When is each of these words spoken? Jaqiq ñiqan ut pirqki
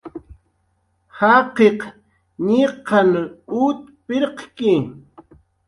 Jaqiq 1.17 1.79
ñiqan 2.47 3.11
ut 3.63 3.79
pirqki 4.05 4.71